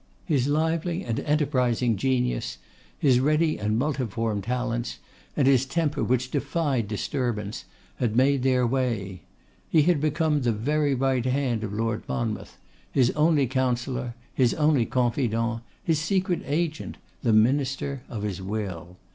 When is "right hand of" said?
10.95-11.71